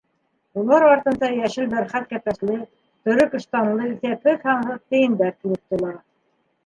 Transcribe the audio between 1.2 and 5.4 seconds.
йәшел бәрхәт кәпәсле, төрөк ыштанлы иҫәпһеҙ-һанһыҙ тейендәр